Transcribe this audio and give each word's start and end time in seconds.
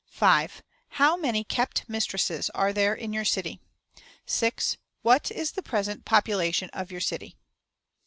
"5. 0.09 0.63
How 0.97 1.15
many 1.15 1.43
kept 1.43 1.87
mistresses 1.87 2.49
are 2.55 2.73
there 2.73 2.95
in 2.95 3.13
your 3.13 3.23
city? 3.23 3.59
"6. 4.25 4.77
What 5.03 5.29
is 5.29 5.51
the 5.51 5.61
present 5.61 6.05
population 6.05 6.71
of 6.73 6.91
your 6.91 7.01
city? 7.01 7.37